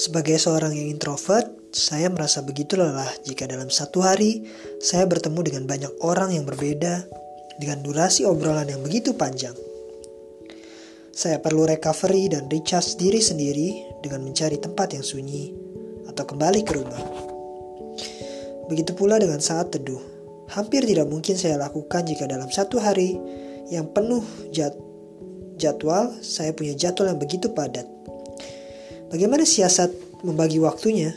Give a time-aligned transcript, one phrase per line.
[0.00, 4.48] Sebagai seorang yang introvert, saya merasa begitu lelah jika dalam satu hari
[4.80, 7.04] saya bertemu dengan banyak orang yang berbeda
[7.60, 9.52] dengan durasi obrolan yang begitu panjang.
[11.12, 15.52] Saya perlu recovery dan recharge diri sendiri dengan mencari tempat yang sunyi
[16.08, 17.02] atau kembali ke rumah.
[18.72, 20.00] Begitu pula dengan saat teduh.
[20.48, 23.20] Hampir tidak mungkin saya lakukan jika dalam satu hari
[23.68, 24.72] yang penuh jad
[25.60, 27.99] jadwal, saya punya jadwal yang begitu padat.
[29.10, 31.10] Bagaimana siasat membagi waktunya?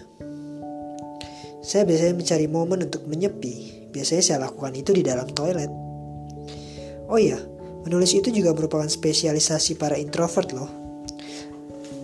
[1.61, 3.85] Saya biasanya mencari momen untuk menyepi.
[3.93, 5.69] Biasanya saya lakukan itu di dalam toilet.
[7.05, 7.37] Oh iya,
[7.85, 10.65] menulis itu juga merupakan spesialisasi para introvert loh.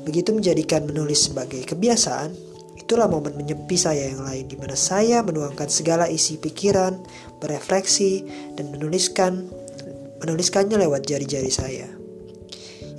[0.06, 2.38] Begitu menjadikan menulis sebagai kebiasaan,
[2.78, 7.02] itulah momen menyepi saya yang lain di mana saya menuangkan segala isi pikiran,
[7.42, 9.50] berefleksi, dan menuliskan
[10.22, 11.90] menuliskannya lewat jari-jari saya.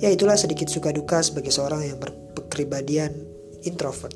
[0.03, 2.11] Ya itulah sedikit suka duka sebagai seorang yang ber
[2.51, 3.15] kepribadian
[3.63, 4.11] introvert.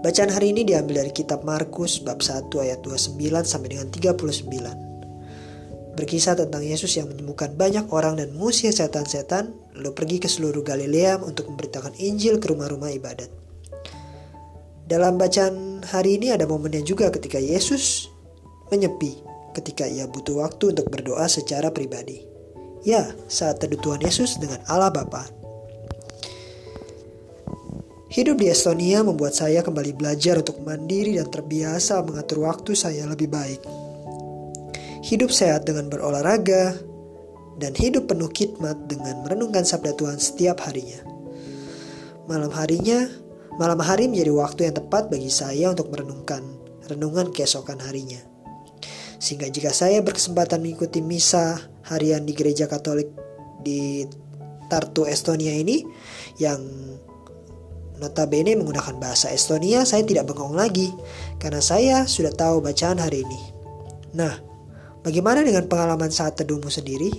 [0.00, 4.48] Bacaan hari ini diambil dari kitab Markus bab 1 ayat 29 sampai dengan 39.
[5.92, 11.20] Berkisah tentang Yesus yang menyembuhkan banyak orang dan mengusir setan-setan, lalu pergi ke seluruh Galilea
[11.20, 13.28] untuk memberitakan Injil ke rumah-rumah ibadat.
[14.88, 18.08] Dalam bacaan hari ini ada momennya juga ketika Yesus
[18.72, 19.20] menyepi
[19.58, 22.22] ketika ia butuh waktu untuk berdoa secara pribadi.
[22.86, 25.37] Ya, saat teduh Tuhan Yesus dengan Allah Bapa.
[28.08, 33.28] Hidup di Estonia membuat saya kembali belajar untuk mandiri dan terbiasa mengatur waktu saya lebih
[33.28, 33.60] baik.
[35.04, 36.88] Hidup sehat dengan berolahraga,
[37.58, 41.02] dan hidup penuh khidmat dengan merenungkan sabda Tuhan setiap harinya.
[42.30, 43.10] Malam harinya,
[43.58, 46.40] malam hari menjadi waktu yang tepat bagi saya untuk merenungkan
[46.86, 48.22] renungan keesokan harinya.
[49.18, 51.58] Sehingga jika saya berkesempatan mengikuti misa
[51.90, 53.10] harian di gereja Katolik
[53.60, 54.06] di
[54.70, 55.82] Tartu Estonia ini
[56.38, 56.62] yang
[57.98, 60.94] Notabene menggunakan bahasa Estonia saya tidak bengong lagi
[61.42, 63.40] karena saya sudah tahu bacaan hari ini.
[64.14, 64.38] Nah,
[65.02, 67.10] bagaimana dengan pengalaman saat teduhmu sendiri?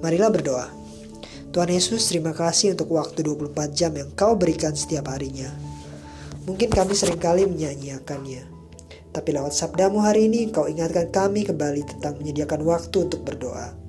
[0.00, 0.66] Marilah berdoa.
[1.48, 5.48] Tuhan Yesus, terima kasih untuk waktu 24 jam yang kau berikan setiap harinya.
[6.44, 8.44] Mungkin kami sering kali menyanyiakannya.
[9.12, 13.87] Tapi lewat sabdamu hari ini, kau ingatkan kami kembali tentang menyediakan waktu untuk berdoa.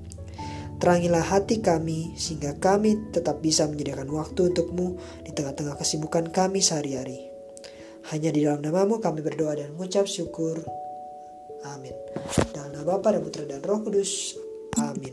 [0.80, 7.28] Terangilah hati kami sehingga kami tetap bisa menyediakan waktu untukmu di tengah-tengah kesibukan kami sehari-hari.
[8.08, 10.56] Hanya di dalam namamu kami berdoa dan mengucap syukur.
[11.68, 11.92] Amin.
[12.56, 14.40] Dalam nama Bapa dan Putra dan Roh Kudus.
[14.80, 15.09] Amin.